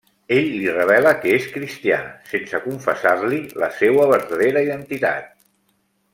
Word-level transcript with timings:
Ell 0.35 0.47
li 0.53 0.69
revela 0.77 1.11
que 1.25 1.33
és 1.39 1.45
cristià, 1.57 1.99
sense 2.31 2.61
confessar-li 2.65 3.43
la 3.65 3.69
seua 3.83 4.09
vertadera 4.15 4.65
identitat. 4.69 5.31